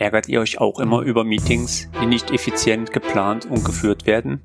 [0.00, 4.40] Ärgert ihr euch auch immer über Meetings, die nicht effizient geplant und geführt werden?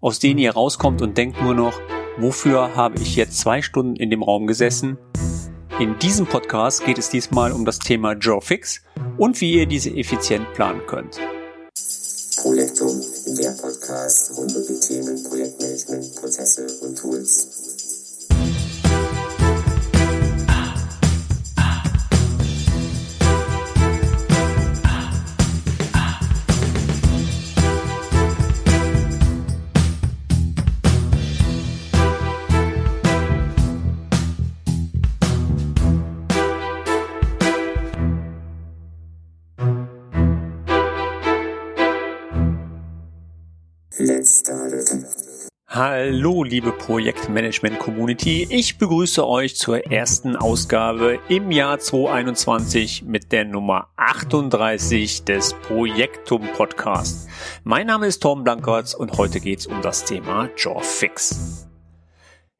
[0.00, 1.80] Aus denen ihr rauskommt und denkt nur noch,
[2.18, 4.98] wofür habe ich jetzt zwei Stunden in dem Raum gesessen?
[5.80, 8.82] In diesem Podcast geht es diesmal um das Thema JoeFix
[9.18, 11.18] und wie ihr diese effizient planen könnt.
[12.36, 17.71] Projektum, der Podcast rund um die Themen Projektmanagement, Prozesse und Tools.
[45.74, 48.46] Hallo, liebe Projektmanagement-Community.
[48.50, 56.42] Ich begrüße euch zur ersten Ausgabe im Jahr 2021 mit der Nummer 38 des Projektum
[56.54, 57.26] Podcast.
[57.64, 61.71] Mein Name ist Tom Blankertz und heute geht es um das Thema JawFix.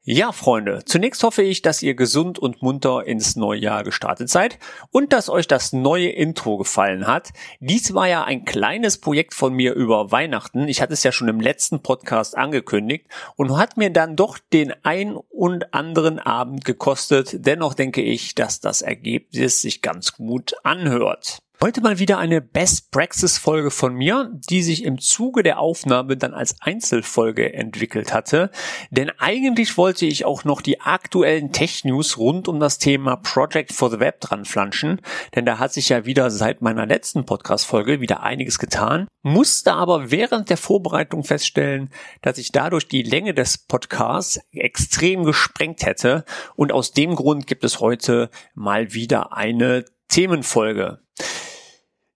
[0.05, 4.59] Ja, Freunde, zunächst hoffe ich, dass ihr gesund und munter ins neue Jahr gestartet seid
[4.91, 7.29] und dass euch das neue Intro gefallen hat.
[7.61, 10.67] Dies war ja ein kleines Projekt von mir über Weihnachten.
[10.67, 13.05] Ich hatte es ja schon im letzten Podcast angekündigt
[13.37, 17.37] und hat mir dann doch den ein und anderen Abend gekostet.
[17.45, 21.39] Dennoch denke ich, dass das Ergebnis sich ganz gut anhört.
[21.63, 26.17] Heute mal wieder eine Best Praxis Folge von mir, die sich im Zuge der Aufnahme
[26.17, 28.51] dann als Einzelfolge entwickelt hatte.
[28.91, 33.71] Denn eigentlich wollte ich auch noch die aktuellen Tech News rund um das Thema Project
[33.71, 34.99] for the Web dran flanschen.
[35.35, 39.07] Denn da hat sich ja wieder seit meiner letzten Podcast Folge wieder einiges getan.
[39.21, 45.85] Musste aber während der Vorbereitung feststellen, dass ich dadurch die Länge des Podcasts extrem gesprengt
[45.85, 46.25] hätte.
[46.57, 50.99] Und aus dem Grund gibt es heute mal wieder eine Themenfolge.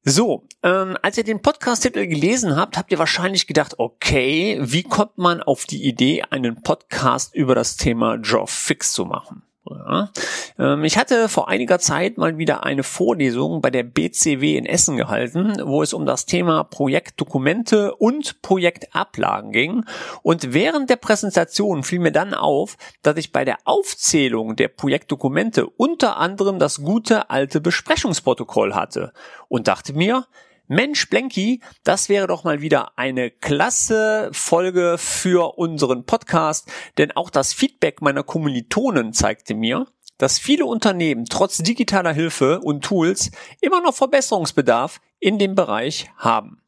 [0.09, 5.17] So, ähm, als ihr den Podcast-Titel gelesen habt, habt ihr wahrscheinlich gedacht, okay, wie kommt
[5.17, 9.43] man auf die Idee, einen Podcast über das Thema Job Fix zu machen?
[9.69, 10.09] Ja.
[10.57, 14.97] Ähm, ich hatte vor einiger Zeit mal wieder eine Vorlesung bei der BCW in Essen
[14.97, 19.85] gehalten, wo es um das Thema Projektdokumente und Projektablagen ging.
[20.23, 25.67] Und während der Präsentation fiel mir dann auf, dass ich bei der Aufzählung der Projektdokumente
[25.67, 29.13] unter anderem das gute alte Besprechungsprotokoll hatte
[29.47, 30.25] und dachte mir,
[30.69, 37.29] Mensch, Blenky, das wäre doch mal wieder eine klasse Folge für unseren Podcast, denn auch
[37.29, 43.79] das Feedback meiner Kommilitonen zeigte mir, dass viele Unternehmen trotz digitaler Hilfe und Tools immer
[43.79, 46.61] noch Verbesserungsbedarf in dem Bereich haben.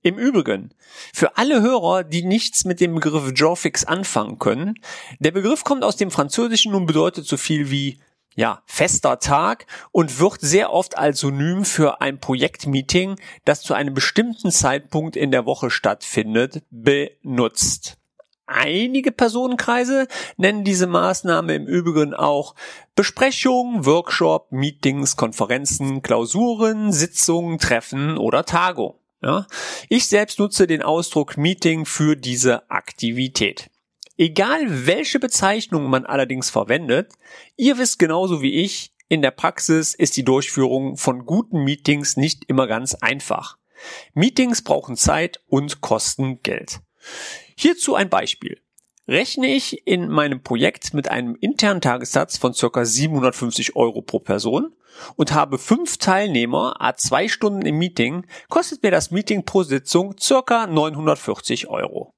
[0.00, 0.70] Im Übrigen,
[1.12, 4.76] für alle Hörer, die nichts mit dem Begriff Jawfix anfangen können,
[5.18, 7.98] der Begriff kommt aus dem Französischen und bedeutet so viel wie
[8.40, 13.92] ja, fester Tag und wird sehr oft als Synonym für ein Projektmeeting, das zu einem
[13.92, 17.98] bestimmten Zeitpunkt in der Woche stattfindet, benutzt.
[18.46, 20.08] Einige Personenkreise
[20.38, 22.54] nennen diese Maßnahme im Übrigen auch
[22.94, 28.94] Besprechungen, Workshop, Meetings, Konferenzen, Klausuren, Sitzungen, Treffen oder Tagung.
[29.22, 29.46] Ja?
[29.90, 33.68] Ich selbst nutze den Ausdruck Meeting für diese Aktivität.
[34.20, 37.14] Egal welche Bezeichnung man allerdings verwendet,
[37.56, 42.44] ihr wisst genauso wie ich, in der Praxis ist die Durchführung von guten Meetings nicht
[42.46, 43.56] immer ganz einfach.
[44.12, 46.80] Meetings brauchen Zeit und kosten Geld.
[47.56, 48.60] Hierzu ein Beispiel.
[49.08, 52.84] Rechne ich in meinem Projekt mit einem internen Tagessatz von ca.
[52.84, 54.74] 750 Euro pro Person
[55.16, 60.14] und habe fünf Teilnehmer, a zwei Stunden im Meeting, kostet mir das Meeting pro Sitzung
[60.16, 60.66] ca.
[60.66, 62.12] 940 Euro.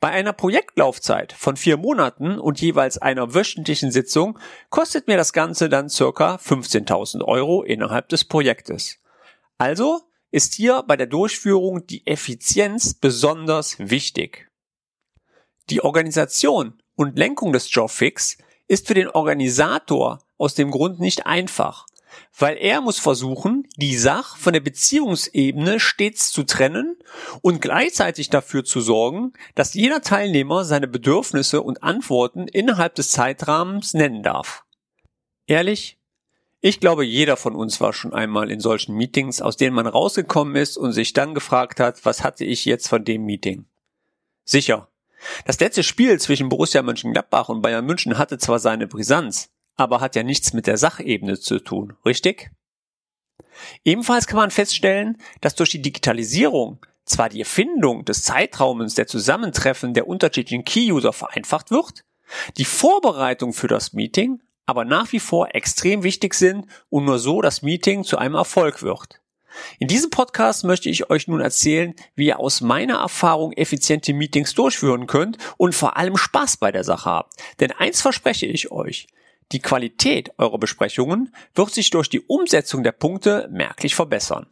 [0.00, 4.38] Bei einer Projektlaufzeit von vier Monaten und jeweils einer wöchentlichen Sitzung
[4.70, 8.98] kostet mir das Ganze dann circa 15.000 Euro innerhalb des Projektes.
[9.58, 10.00] Also
[10.30, 14.50] ist hier bei der Durchführung die Effizienz besonders wichtig.
[15.68, 18.38] Die Organisation und Lenkung des Jobfix
[18.68, 21.84] ist für den Organisator aus dem Grund nicht einfach,
[22.38, 26.96] weil er muss versuchen, die Sach von der Beziehungsebene stets zu trennen
[27.42, 33.94] und gleichzeitig dafür zu sorgen, dass jeder Teilnehmer seine Bedürfnisse und Antworten innerhalb des Zeitrahmens
[33.94, 34.64] nennen darf.
[35.46, 35.98] Ehrlich?
[36.62, 40.56] Ich glaube, jeder von uns war schon einmal in solchen Meetings, aus denen man rausgekommen
[40.56, 43.64] ist und sich dann gefragt hat, was hatte ich jetzt von dem Meeting?
[44.44, 44.88] Sicher.
[45.46, 50.16] Das letzte Spiel zwischen Borussia Mönchengladbach und Bayern München hatte zwar seine Brisanz, aber hat
[50.16, 52.50] ja nichts mit der Sachebene zu tun, richtig?
[53.84, 59.94] Ebenfalls kann man feststellen, dass durch die Digitalisierung zwar die Erfindung des Zeitraumes der Zusammentreffen
[59.94, 62.04] der unterschiedlichen Key-User vereinfacht wird,
[62.56, 64.40] die Vorbereitung für das Meeting
[64.70, 68.82] aber nach wie vor extrem wichtig sind und nur so das Meeting zu einem Erfolg
[68.82, 69.20] wird.
[69.80, 74.54] In diesem Podcast möchte ich euch nun erzählen, wie ihr aus meiner Erfahrung effiziente Meetings
[74.54, 77.34] durchführen könnt und vor allem Spaß bei der Sache habt.
[77.58, 79.08] Denn eins verspreche ich euch.
[79.52, 84.46] Die Qualität eurer Besprechungen wird sich durch die Umsetzung der Punkte merklich verbessern.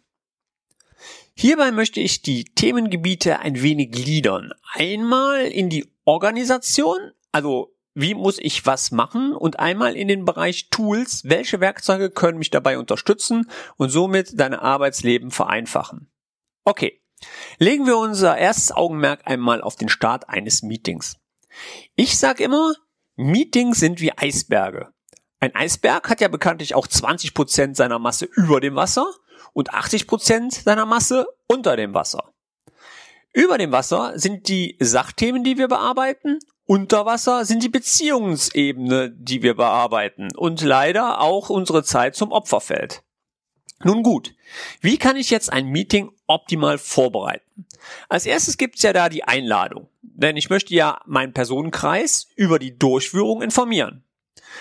[1.34, 4.52] Hierbei möchte ich die Themengebiete ein wenig gliedern.
[4.72, 10.68] Einmal in die Organisation, also wie muss ich was machen und einmal in den Bereich
[10.70, 16.10] Tools, welche Werkzeuge können mich dabei unterstützen und somit dein Arbeitsleben vereinfachen.
[16.64, 17.00] Okay,
[17.58, 21.18] legen wir unser erstes Augenmerk einmal auf den Start eines Meetings.
[21.94, 22.74] Ich sage immer,
[23.20, 24.92] Meetings sind wie Eisberge.
[25.40, 29.12] Ein Eisberg hat ja bekanntlich auch 20 Prozent seiner Masse über dem Wasser
[29.52, 32.32] und 80 Prozent seiner Masse unter dem Wasser.
[33.32, 36.38] Über dem Wasser sind die Sachthemen, die wir bearbeiten.
[36.64, 40.28] Unter Wasser sind die Beziehungsebene, die wir bearbeiten.
[40.36, 43.02] Und leider auch unsere Zeit zum Opferfeld.
[43.82, 44.36] Nun gut,
[44.80, 47.66] wie kann ich jetzt ein Meeting optimal vorbereiten?
[48.08, 49.88] Als erstes gibt's ja da die Einladung,
[50.18, 54.04] denn ich möchte ja meinen Personenkreis über die Durchführung informieren.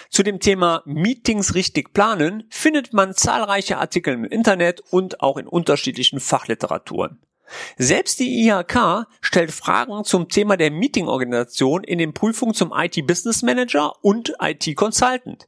[0.10, 5.48] Zu dem Thema Meetings richtig planen findet man zahlreiche Artikel im Internet und auch in
[5.48, 7.20] unterschiedlichen Fachliteraturen.
[7.78, 13.94] Selbst die IHK stellt Fragen zum Thema der Meetingorganisation in den Prüfungen zum IT-Business Manager
[14.04, 15.48] und IT-Consultant.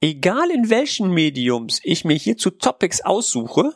[0.00, 3.74] Egal in welchen Mediums ich mir hierzu Topics aussuche,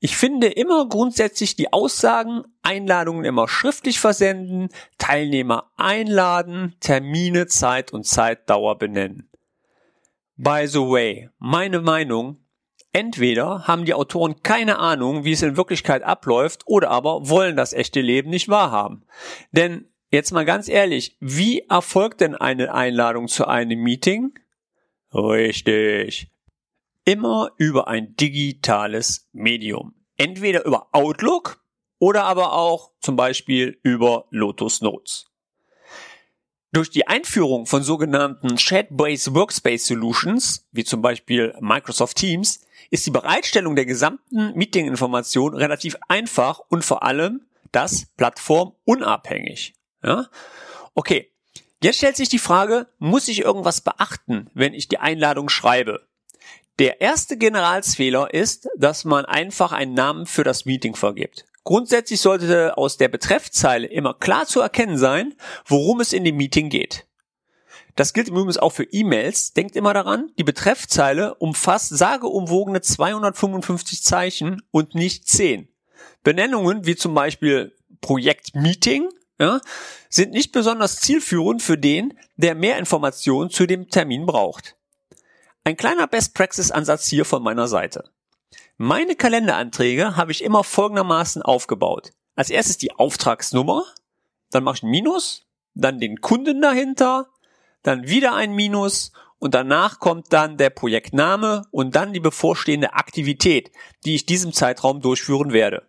[0.00, 4.68] ich finde immer grundsätzlich die Aussagen, Einladungen immer schriftlich versenden,
[4.98, 9.30] Teilnehmer einladen, Termine, Zeit und Zeitdauer benennen.
[10.36, 12.44] By the way, meine Meinung,
[12.92, 17.74] Entweder haben die Autoren keine Ahnung, wie es in Wirklichkeit abläuft, oder aber wollen das
[17.74, 19.04] echte Leben nicht wahrhaben.
[19.52, 24.32] Denn jetzt mal ganz ehrlich, wie erfolgt denn eine Einladung zu einem Meeting?
[25.12, 26.32] Richtig.
[27.04, 29.94] Immer über ein digitales Medium.
[30.16, 31.62] Entweder über Outlook
[31.98, 35.26] oder aber auch zum Beispiel über Lotus Notes.
[36.70, 42.60] Durch die Einführung von sogenannten Chat-Based Workspace Solutions, wie zum Beispiel Microsoft Teams,
[42.90, 49.74] ist die Bereitstellung der gesamten Meeting-Information relativ einfach und vor allem das plattformunabhängig.
[50.02, 50.26] Ja?
[50.94, 51.32] Okay,
[51.82, 56.06] jetzt stellt sich die Frage, muss ich irgendwas beachten, wenn ich die Einladung schreibe?
[56.78, 61.44] Der erste Generalsfehler ist, dass man einfach einen Namen für das Meeting vergibt.
[61.64, 65.34] Grundsätzlich sollte aus der Betreffzeile immer klar zu erkennen sein,
[65.66, 67.06] worum es in dem Meeting geht.
[67.96, 69.54] Das gilt übrigens auch für E-Mails.
[69.54, 75.68] Denkt immer daran, die Betreffzeile umfasst sageumwogene 255 Zeichen und nicht 10.
[76.22, 79.08] Benennungen wie zum Beispiel Projekt Meeting
[79.40, 79.60] ja,
[80.08, 84.76] sind nicht besonders zielführend für den, der mehr Informationen zu dem Termin braucht.
[85.64, 88.10] Ein kleiner Best-Praxis-Ansatz hier von meiner Seite.
[88.80, 92.12] Meine Kalenderanträge habe ich immer folgendermaßen aufgebaut.
[92.36, 93.82] Als erstes die Auftragsnummer,
[94.52, 97.26] dann mache ich ein Minus, dann den Kunden dahinter,
[97.82, 99.10] dann wieder ein Minus
[99.40, 103.72] und danach kommt dann der Projektname und dann die bevorstehende Aktivität,
[104.04, 105.88] die ich diesem Zeitraum durchführen werde.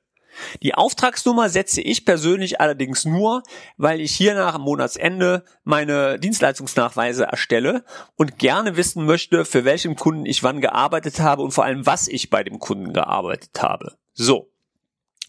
[0.64, 3.44] Die Auftragsnummer setze ich persönlich allerdings nur,
[3.78, 7.84] weil ich hier nach Monatsende meine Dienstleistungsnachweise erstelle
[8.16, 12.08] und gerne wissen möchte, für welchen Kunden ich wann gearbeitet habe und vor allem, was
[12.08, 13.98] ich bei dem Kunden gearbeitet habe.
[14.14, 14.50] So.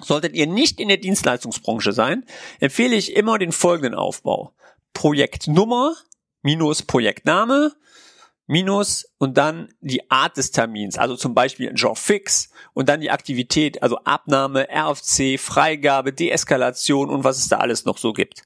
[0.03, 2.25] Solltet ihr nicht in der Dienstleistungsbranche sein,
[2.59, 4.55] empfehle ich immer den folgenden Aufbau.
[4.95, 5.95] Projektnummer,
[6.43, 7.75] minus Projektname,
[8.51, 13.01] minus und dann die Art des Termins, also zum Beispiel ein Job fix und dann
[13.01, 18.43] die Aktivität, also Abnahme, RFC, Freigabe, Deeskalation und was es da alles noch so gibt.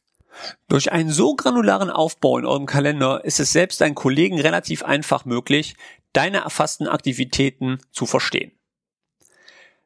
[0.68, 5.24] Durch einen so granularen Aufbau in eurem Kalender ist es selbst deinen Kollegen relativ einfach
[5.24, 5.74] möglich,
[6.12, 8.52] deine erfassten Aktivitäten zu verstehen.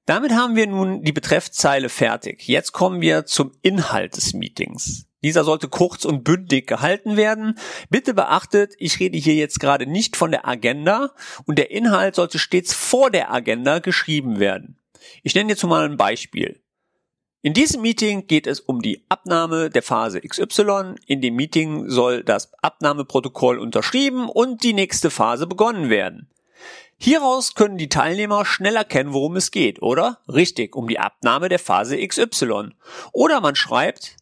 [0.05, 2.49] Damit haben wir nun die Betreffzeile fertig.
[2.49, 5.08] Jetzt kommen wir zum Inhalt des Meetings.
[5.23, 7.59] Dieser sollte kurz und bündig gehalten werden.
[7.91, 11.11] Bitte beachtet, ich rede hier jetzt gerade nicht von der Agenda
[11.45, 14.79] und der Inhalt sollte stets vor der Agenda geschrieben werden.
[15.23, 16.61] Ich nenne jetzt mal ein Beispiel.
[17.41, 20.97] In diesem Meeting geht es um die Abnahme der Phase XY.
[21.07, 26.29] In dem Meeting soll das Abnahmeprotokoll unterschrieben und die nächste Phase begonnen werden.
[27.01, 30.19] Hieraus können die Teilnehmer schnell erkennen, worum es geht, oder?
[30.27, 32.71] Richtig, um die Abnahme der Phase XY.
[33.13, 34.17] Oder man schreibt,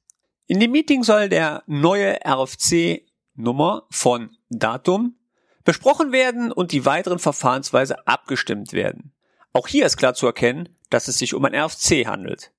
[0.46, 5.16] in dem Meeting soll der neue RFC-Nummer von Datum
[5.64, 9.12] besprochen werden und die weiteren Verfahrensweise abgestimmt werden.
[9.52, 12.52] Auch hier ist klar zu erkennen, dass es sich um ein RFC handelt.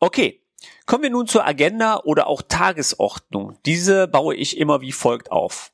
[0.00, 0.42] Okay,
[0.86, 3.58] kommen wir nun zur Agenda oder auch Tagesordnung.
[3.66, 5.72] Diese baue ich immer wie folgt auf.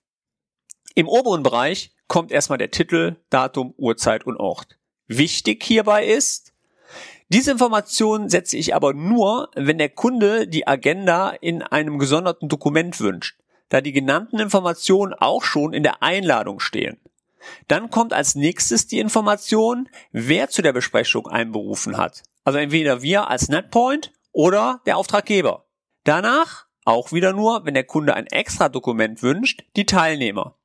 [0.94, 4.78] Im oberen Bereich kommt erstmal der Titel, Datum, Uhrzeit und Ort.
[5.06, 6.52] Wichtig hierbei ist,
[7.32, 12.98] Diese Information setze ich aber nur, wenn der Kunde die Agenda in einem gesonderten Dokument
[12.98, 16.98] wünscht, da die genannten Informationen auch schon in der Einladung stehen.
[17.68, 22.24] Dann kommt als nächstes die Information, wer zu der Besprechung einberufen hat.
[22.42, 25.66] Also entweder wir als NetPoint oder der Auftraggeber.
[26.02, 30.56] Danach, auch wieder nur, wenn der Kunde ein extra Dokument wünscht, die Teilnehmer.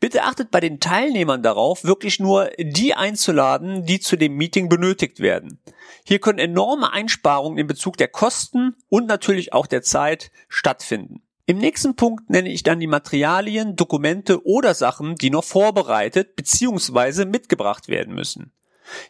[0.00, 5.20] Bitte achtet bei den Teilnehmern darauf, wirklich nur die einzuladen, die zu dem Meeting benötigt
[5.20, 5.60] werden.
[6.04, 11.22] Hier können enorme Einsparungen in Bezug der Kosten und natürlich auch der Zeit stattfinden.
[11.46, 17.24] Im nächsten Punkt nenne ich dann die Materialien, Dokumente oder Sachen, die noch vorbereitet bzw.
[17.24, 18.52] mitgebracht werden müssen.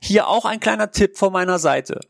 [0.00, 2.00] Hier auch ein kleiner Tipp von meiner Seite.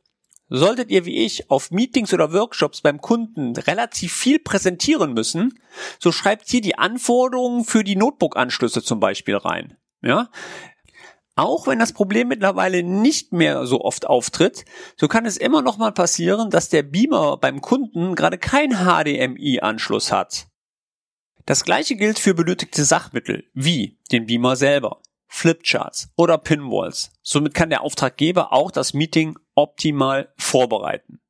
[0.51, 5.61] Solltet ihr wie ich auf Meetings oder Workshops beim Kunden relativ viel präsentieren müssen,
[5.99, 9.77] so schreibt hier die Anforderungen für die Notebook-Anschlüsse zum Beispiel rein.
[10.01, 10.31] Ja?
[11.37, 14.65] Auch wenn das Problem mittlerweile nicht mehr so oft auftritt,
[14.97, 20.11] so kann es immer noch mal passieren, dass der Beamer beim Kunden gerade kein HDMI-Anschluss
[20.11, 20.49] hat.
[21.47, 25.01] Das gleiche gilt für benötigte Sachmittel, wie den Beamer selber.
[25.29, 27.13] Flipcharts oder Pinwalls.
[27.23, 31.21] Somit kann der Auftraggeber auch das Meeting optimal vorbereiten.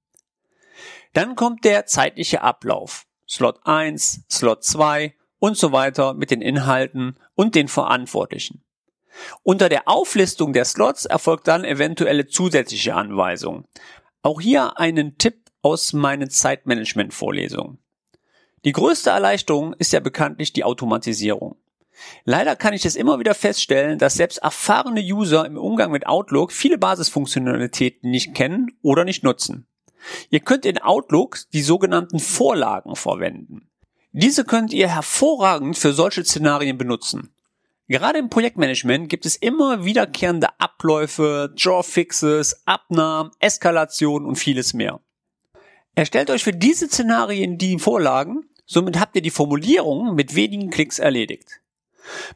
[1.13, 3.05] Dann kommt der zeitliche Ablauf.
[3.29, 8.63] Slot 1, Slot 2 und so weiter mit den Inhalten und den Verantwortlichen.
[9.43, 13.65] Unter der Auflistung der Slots erfolgt dann eventuelle zusätzliche Anweisungen.
[14.23, 17.79] Auch hier einen Tipp aus meinen Zeitmanagement-Vorlesungen.
[18.65, 21.57] Die größte Erleichterung ist ja bekanntlich die Automatisierung.
[22.25, 26.53] Leider kann ich es immer wieder feststellen, dass selbst erfahrene User im Umgang mit Outlook
[26.53, 29.67] viele Basisfunktionalitäten nicht kennen oder nicht nutzen.
[30.31, 33.69] Ihr könnt in Outlook die sogenannten Vorlagen verwenden.
[34.13, 37.31] Diese könnt ihr hervorragend für solche Szenarien benutzen.
[37.89, 45.01] Gerade im Projektmanagement gibt es immer wiederkehrende Abläufe, Drawfixes, Abnahmen, Eskalation und vieles mehr.
[45.95, 50.99] Erstellt euch für diese Szenarien die Vorlagen, somit habt ihr die Formulierung mit wenigen Klicks
[50.99, 51.61] erledigt.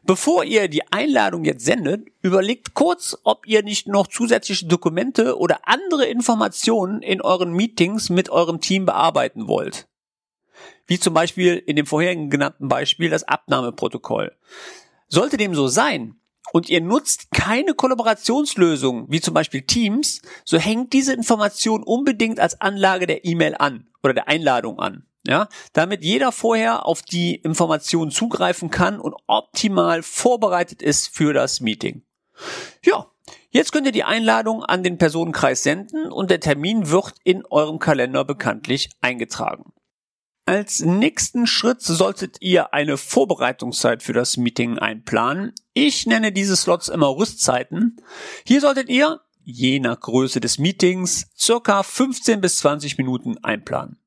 [0.03, 5.67] Bevor ihr die Einladung jetzt sendet, überlegt kurz, ob ihr nicht noch zusätzliche Dokumente oder
[5.67, 9.87] andere Informationen in euren Meetings mit eurem Team bearbeiten wollt.
[10.85, 14.35] Wie zum Beispiel in dem vorherigen genannten Beispiel das Abnahmeprotokoll.
[15.07, 16.15] Sollte dem so sein
[16.51, 22.59] und ihr nutzt keine Kollaborationslösung, wie zum Beispiel Teams, so hängt diese Information unbedingt als
[22.61, 25.05] Anlage der E-Mail an oder der Einladung an.
[25.25, 31.61] Ja, damit jeder vorher auf die Informationen zugreifen kann und optimal vorbereitet ist für das
[31.61, 32.03] Meeting.
[32.83, 33.07] Ja,
[33.49, 37.79] jetzt könnt ihr die Einladung an den Personenkreis senden und der Termin wird in eurem
[37.79, 39.71] Kalender bekanntlich eingetragen.
[40.45, 45.53] Als nächsten Schritt solltet ihr eine Vorbereitungszeit für das Meeting einplanen.
[45.73, 47.95] Ich nenne diese Slots immer Rüstzeiten.
[48.45, 54.02] Hier solltet ihr, je nach Größe des Meetings, circa 15 bis 20 Minuten einplanen.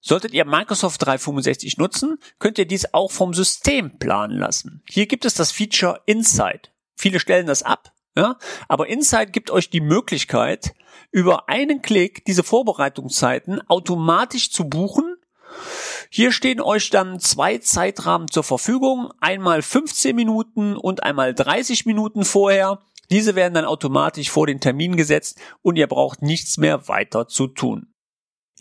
[0.00, 4.82] Solltet ihr Microsoft 365 nutzen, könnt ihr dies auch vom System planen lassen.
[4.88, 6.72] Hier gibt es das Feature Insight.
[6.96, 10.74] Viele stellen das ab, ja, aber Insight gibt euch die Möglichkeit,
[11.12, 15.16] über einen Klick diese Vorbereitungszeiten automatisch zu buchen.
[16.08, 22.24] Hier stehen euch dann zwei Zeitrahmen zur Verfügung, einmal 15 Minuten und einmal 30 Minuten
[22.24, 22.80] vorher.
[23.10, 27.48] Diese werden dann automatisch vor den Termin gesetzt und ihr braucht nichts mehr weiter zu
[27.48, 27.92] tun.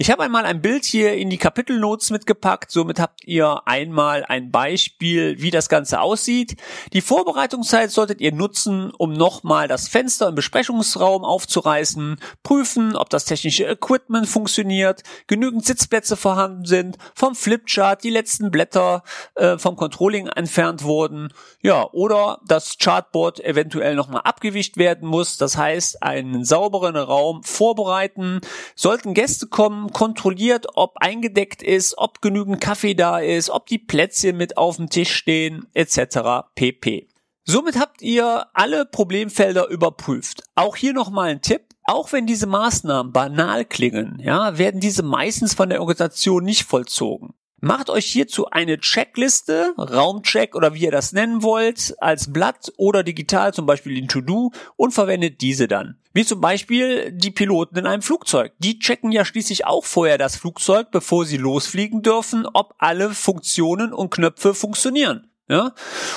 [0.02, 2.72] Ich habe einmal ein Bild hier in die Kapitelnotes mitgepackt.
[2.72, 6.56] Somit habt ihr einmal ein Beispiel, wie das Ganze aussieht.
[6.94, 13.26] Die Vorbereitungszeit solltet ihr nutzen, um nochmal das Fenster im Besprechungsraum aufzureißen, prüfen, ob das
[13.26, 19.04] technische Equipment funktioniert, genügend Sitzplätze vorhanden sind, vom Flipchart die letzten Blätter
[19.36, 25.36] äh, vom Controlling entfernt wurden, ja, oder das Chartboard eventuell nochmal abgewicht werden muss.
[25.36, 28.40] Das heißt, einen sauberen Raum vorbereiten.
[28.76, 34.38] Sollten Gäste kommen, kontrolliert, ob eingedeckt ist, ob genügend Kaffee da ist, ob die Plätzchen
[34.38, 36.50] mit auf dem Tisch stehen, etc.
[36.56, 37.08] pp.
[37.46, 40.44] Somit habt ihr alle Problemfelder überprüft.
[40.56, 41.64] Auch hier nochmal ein Tipp.
[41.86, 47.34] Auch wenn diese Maßnahmen banal klingen, ja, werden diese meistens von der Organisation nicht vollzogen.
[47.62, 53.04] Macht euch hierzu eine Checkliste, Raumcheck oder wie ihr das nennen wollt, als Blatt oder
[53.04, 55.98] digital, zum Beispiel in To-Do und verwendet diese dann.
[56.14, 58.54] Wie zum Beispiel die Piloten in einem Flugzeug.
[58.60, 63.94] Die checken ja schließlich auch vorher das Flugzeug, bevor sie losfliegen dürfen, ob alle Funktionen
[63.94, 65.30] und Knöpfe funktionieren.
[65.50, 65.74] Ja?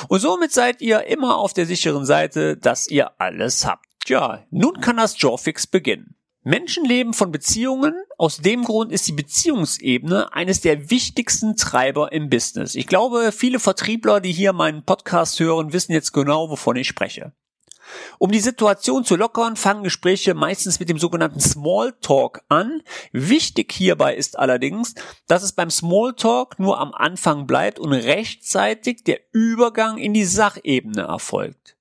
[0.08, 3.86] Und somit seid ihr immer auf der sicheren Seite, dass ihr alles habt.
[4.04, 6.16] Tja, nun kann das Jawfix beginnen.
[6.44, 7.94] Menschen leben von Beziehungen.
[8.18, 12.74] Aus dem Grund ist die Beziehungsebene eines der wichtigsten Treiber im Business.
[12.74, 17.32] Ich glaube, viele Vertriebler, die hier meinen Podcast hören, wissen jetzt genau, wovon ich spreche.
[18.18, 22.82] Um die Situation zu lockern, fangen Gespräche meistens mit dem sogenannten Smalltalk an.
[23.12, 24.94] Wichtig hierbei ist allerdings,
[25.28, 31.02] dass es beim Smalltalk nur am Anfang bleibt und rechtzeitig der Übergang in die Sachebene
[31.02, 31.76] erfolgt.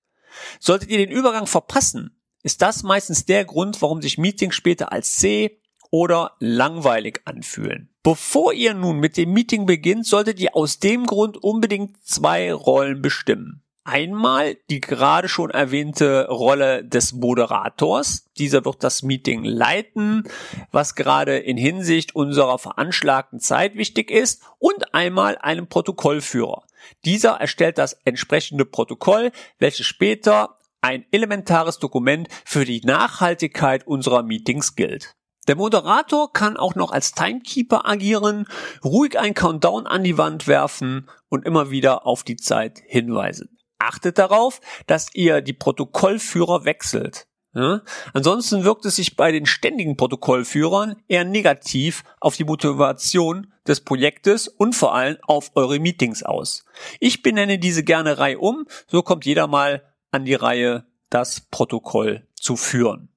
[0.59, 5.17] Solltet ihr den Übergang verpassen, ist das meistens der Grund, warum sich Meetings später als
[5.17, 5.59] zäh
[5.91, 7.89] oder langweilig anfühlen.
[8.03, 13.01] Bevor ihr nun mit dem Meeting beginnt, solltet ihr aus dem Grund unbedingt zwei Rollen
[13.01, 13.61] bestimmen.
[13.83, 18.25] Einmal die gerade schon erwähnte Rolle des Moderators.
[18.37, 20.23] Dieser wird das Meeting leiten,
[20.71, 24.43] was gerade in Hinsicht unserer veranschlagten Zeit wichtig ist.
[24.59, 26.63] Und einmal einen Protokollführer.
[27.05, 34.75] Dieser erstellt das entsprechende Protokoll, welches später ein elementares Dokument für die Nachhaltigkeit unserer Meetings
[34.75, 35.15] gilt.
[35.47, 38.47] Der Moderator kann auch noch als Timekeeper agieren,
[38.83, 43.57] ruhig ein Countdown an die Wand werfen und immer wieder auf die Zeit hinweisen.
[43.79, 47.27] Achtet darauf, dass ihr die Protokollführer wechselt.
[47.55, 47.81] Ja?
[48.13, 54.47] Ansonsten wirkt es sich bei den ständigen Protokollführern eher negativ auf die Motivation des Projektes
[54.47, 56.63] und vor allem auf eure Meetings aus.
[56.99, 62.27] Ich benenne diese gerne Reihe um, so kommt jeder mal an die Reihe, das Protokoll
[62.35, 63.09] zu führen.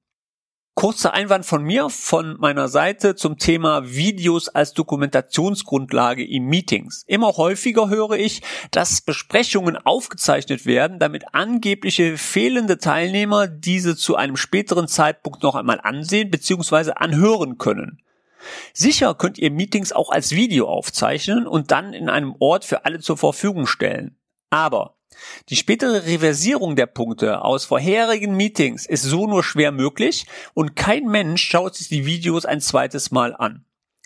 [0.75, 7.05] Kurzer Einwand von mir, von meiner Seite zum Thema Videos als Dokumentationsgrundlage in Meetings.
[7.07, 14.35] Immer häufiger höre ich, dass Besprechungen aufgezeichnet werden, damit angebliche fehlende Teilnehmer diese zu einem
[14.35, 16.91] späteren Zeitpunkt noch einmal ansehen bzw.
[16.91, 18.01] anhören können.
[18.73, 22.99] Sicher könnt ihr Meetings auch als Video aufzeichnen und dann in einem Ort für alle
[22.99, 24.17] zur Verfügung stellen.
[24.49, 24.94] Aber
[25.49, 31.05] die spätere Reversierung der Punkte aus vorherigen Meetings ist so nur schwer möglich und kein
[31.05, 33.65] Mensch schaut sich die Videos ein zweites Mal an.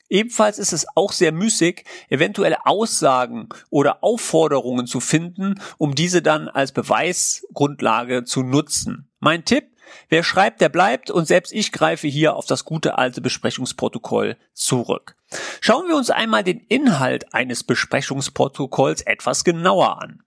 [0.10, 6.50] Ebenfalls ist es auch sehr müßig, eventuelle Aussagen oder Aufforderungen zu finden, um diese dann
[6.50, 9.08] als Beweisgrundlage zu nutzen.
[9.20, 9.66] Mein Tipp,
[10.10, 15.16] wer schreibt, der bleibt und selbst ich greife hier auf das gute alte Besprechungsprotokoll zurück.
[15.62, 20.24] Schauen wir uns einmal den Inhalt eines Besprechungsprotokolls etwas genauer an.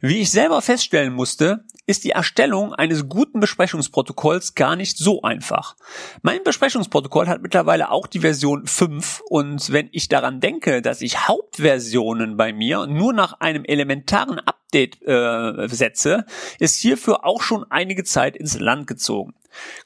[0.00, 5.76] Wie ich selber feststellen musste, ist die Erstellung eines guten Besprechungsprotokolls gar nicht so einfach.
[6.22, 11.26] Mein Besprechungsprotokoll hat mittlerweile auch die Version 5 und wenn ich daran denke, dass ich
[11.26, 16.24] Hauptversionen bei mir nur nach einem elementaren Update äh, setze,
[16.58, 19.34] ist hierfür auch schon einige Zeit ins Land gezogen.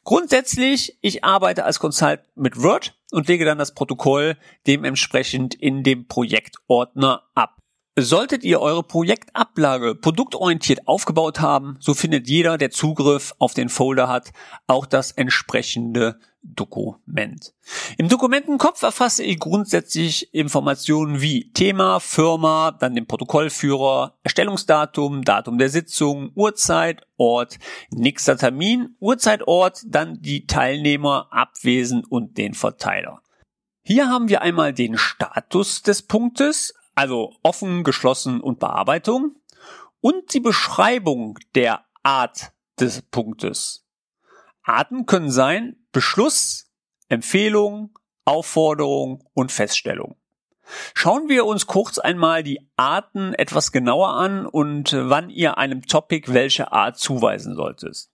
[0.04, 6.06] Grundsätzlich, ich arbeite als Consult mit Word und lege dann das Protokoll dementsprechend in dem
[6.06, 7.56] Projektordner ab.
[7.98, 14.06] Solltet ihr eure Projektablage produktorientiert aufgebaut haben, so findet jeder, der Zugriff auf den Folder
[14.06, 14.34] hat,
[14.66, 17.54] auch das entsprechende Dokument.
[17.96, 25.70] Im Dokumentenkopf erfasse ich grundsätzlich Informationen wie Thema, Firma, dann den Protokollführer, Erstellungsdatum, Datum der
[25.70, 27.58] Sitzung, Uhrzeit, Ort,
[27.90, 33.22] nächster Termin, Uhrzeit, Ort, dann die Teilnehmer, Abwesen und den Verteiler.
[33.82, 39.36] Hier haben wir einmal den Status des Punktes, also offen, geschlossen und Bearbeitung
[40.00, 43.86] und die Beschreibung der Art des Punktes.
[44.62, 46.72] Arten können sein Beschluss,
[47.08, 50.16] Empfehlung, Aufforderung und Feststellung.
[50.94, 56.32] Schauen wir uns kurz einmal die Arten etwas genauer an und wann ihr einem Topic
[56.32, 58.08] welche Art zuweisen solltet.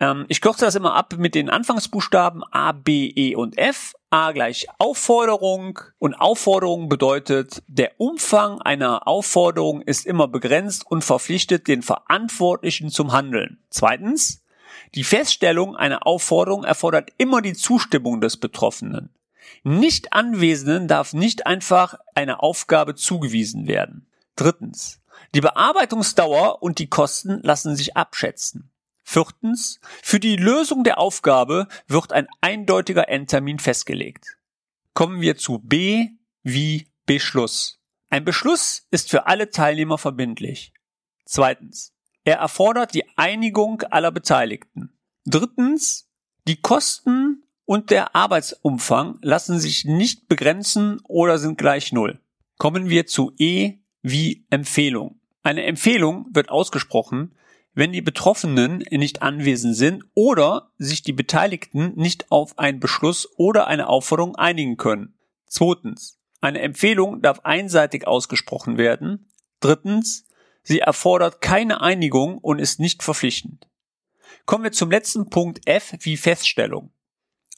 [0.00, 3.94] Ähm, ich kürze das immer ab mit den Anfangsbuchstaben A, B, E und F.
[4.10, 11.68] A gleich Aufforderung und Aufforderung bedeutet, der Umfang einer Aufforderung ist immer begrenzt und verpflichtet
[11.68, 13.58] den Verantwortlichen zum Handeln.
[13.68, 14.42] Zweitens,
[14.94, 19.10] die Feststellung einer Aufforderung erfordert immer die Zustimmung des Betroffenen.
[19.62, 24.06] Nicht Anwesenden darf nicht einfach eine Aufgabe zugewiesen werden.
[24.36, 25.00] Drittens,
[25.34, 28.70] die Bearbeitungsdauer und die Kosten lassen sich abschätzen.
[29.10, 34.36] Viertens, für die Lösung der Aufgabe wird ein eindeutiger Endtermin festgelegt.
[34.92, 36.08] Kommen wir zu B
[36.42, 37.80] wie Beschluss.
[38.10, 40.74] Ein Beschluss ist für alle Teilnehmer verbindlich.
[41.24, 41.94] Zweitens,
[42.24, 44.92] er erfordert die Einigung aller Beteiligten.
[45.24, 46.10] Drittens,
[46.46, 52.20] die Kosten und der Arbeitsumfang lassen sich nicht begrenzen oder sind gleich Null.
[52.58, 55.18] Kommen wir zu E wie Empfehlung.
[55.42, 57.34] Eine Empfehlung wird ausgesprochen,
[57.78, 63.68] wenn die Betroffenen nicht anwesend sind oder sich die Beteiligten nicht auf einen Beschluss oder
[63.68, 65.14] eine Aufforderung einigen können.
[65.46, 66.18] Zweitens.
[66.40, 69.30] Eine Empfehlung darf einseitig ausgesprochen werden.
[69.60, 70.26] Drittens.
[70.64, 73.68] Sie erfordert keine Einigung und ist nicht verpflichtend.
[74.44, 76.90] Kommen wir zum letzten Punkt F wie Feststellung.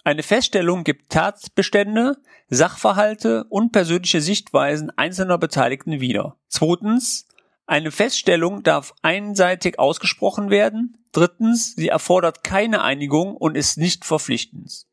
[0.04, 2.18] Eine Feststellung gibt Tatbestände,
[2.50, 6.36] Sachverhalte und persönliche Sichtweisen einzelner Beteiligten wieder.
[6.48, 7.26] Zweitens,
[7.70, 11.06] Eine Feststellung darf einseitig ausgesprochen werden.
[11.12, 14.86] Drittens, sie erfordert keine Einigung und ist nicht verpflichtend.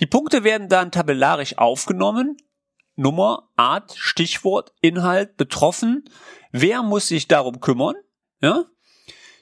[0.00, 2.36] Die Punkte werden dann tabellarisch aufgenommen.
[2.94, 6.10] Nummer, Art, Stichwort, Inhalt, betroffen.
[6.52, 7.94] Wer muss sich darum kümmern?
[8.42, 8.66] Ja?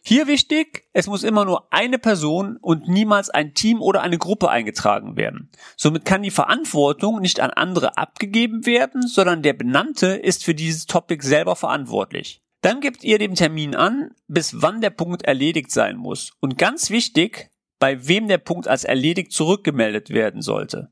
[0.04, 4.50] Hier wichtig, es muss immer nur eine Person und niemals ein Team oder eine Gruppe
[4.50, 5.50] eingetragen werden.
[5.76, 10.86] Somit kann die Verantwortung nicht an andere abgegeben werden, sondern der Benannte ist für dieses
[10.86, 12.40] Topic selber verantwortlich.
[12.60, 16.32] Dann gebt ihr dem Termin an, bis wann der Punkt erledigt sein muss.
[16.40, 20.90] Und ganz wichtig, bei wem der Punkt als erledigt zurückgemeldet werden sollte.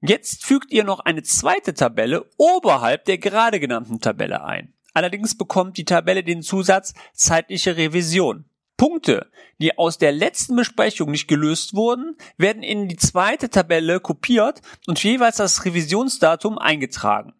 [0.00, 4.74] Jetzt fügt ihr noch eine zweite Tabelle oberhalb der gerade genannten Tabelle ein.
[4.94, 8.44] Allerdings bekommt die Tabelle den Zusatz zeitliche Revision.
[8.76, 14.60] Punkte, die aus der letzten Besprechung nicht gelöst wurden, werden in die zweite Tabelle kopiert
[14.88, 17.32] und jeweils das Revisionsdatum eingetragen.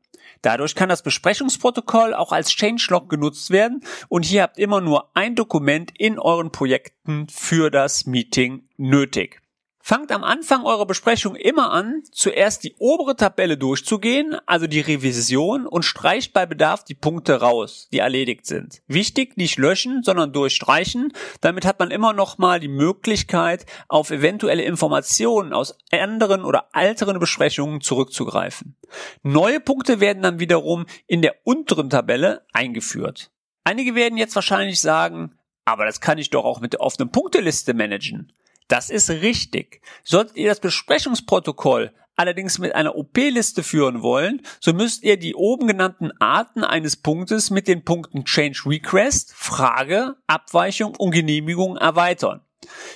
[0.42, 5.35] Dadurch kann das Besprechungsprotokoll auch als Changelog genutzt werden und hier habt immer nur ein
[5.35, 9.41] Dokument in euren Projekten für das Meeting nötig.
[9.85, 15.66] Fangt am Anfang eurer Besprechung immer an, zuerst die obere Tabelle durchzugehen, also die Revision,
[15.66, 18.81] und streicht bei Bedarf die Punkte raus, die erledigt sind.
[18.87, 21.12] Wichtig, nicht löschen, sondern durchstreichen.
[21.40, 27.18] Damit hat man immer noch mal die Möglichkeit, auf eventuelle Informationen aus anderen oder älteren
[27.18, 28.77] Besprechungen zurückzugreifen.
[29.25, 33.33] Neue Punkte werden dann wiederum in der unteren Tabelle eingeführt.
[33.64, 37.75] Einige werden jetzt wahrscheinlich sagen, aber das kann ich doch auch mit der offenen Punkteliste
[37.75, 38.33] managen.
[38.72, 39.82] Das ist richtig.
[40.02, 45.66] Solltet ihr das Besprechungsprotokoll allerdings mit einer OP-Liste führen wollen, so müsst ihr die oben
[45.66, 52.40] genannten Arten eines Punktes mit den Punkten Change Request, Frage, Abweichung und Genehmigung erweitern.